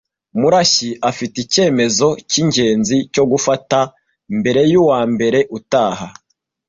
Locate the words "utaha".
5.57-6.07